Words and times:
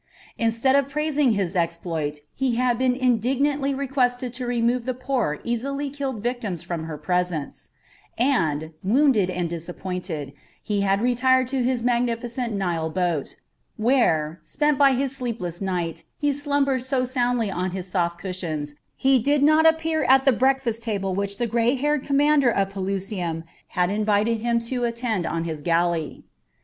Instead 0.39 0.75
of 0.75 0.89
praising 0.89 1.33
his 1.33 1.55
exploit, 1.55 2.21
he 2.33 2.55
had 2.55 2.79
been 2.79 2.95
indignantly 2.95 3.71
requested 3.71 4.33
to 4.33 4.47
remove 4.47 4.85
the 4.85 4.95
poor, 4.95 5.39
easily 5.43 5.91
killed 5.91 6.23
victims 6.23 6.63
from 6.63 6.85
her 6.85 6.97
presence; 6.97 7.69
and, 8.17 8.71
wounded 8.83 9.29
and 9.29 9.47
disappointed, 9.47 10.33
he 10.63 10.81
had 10.81 11.01
retired 11.03 11.47
to 11.47 11.61
his 11.61 11.83
magnificent 11.83 12.51
Nile 12.51 12.89
boat, 12.89 13.35
where, 13.77 14.41
spent 14.43 14.75
by 14.79 14.93
his 14.93 15.15
sleepless 15.15 15.61
night, 15.61 16.03
he 16.17 16.33
slumbered 16.33 16.83
so 16.83 17.05
soundly 17.05 17.51
on 17.51 17.69
his 17.69 17.85
soft 17.85 18.17
cushions 18.17 18.71
that 18.71 18.77
he 18.97 19.19
did 19.19 19.43
not 19.43 19.67
appear 19.67 20.03
at 20.05 20.25
the 20.25 20.31
breakfast 20.31 20.87
which 20.87 21.37
the 21.37 21.45
gray 21.45 21.75
haired 21.75 22.03
commander 22.03 22.49
of 22.49 22.71
Pelusium 22.71 23.43
had 23.67 23.91
invited 23.91 24.39
him 24.39 24.59
to 24.61 24.83
attend 24.83 25.27
on 25.27 25.43
his 25.43 25.61
galley. 25.61 26.23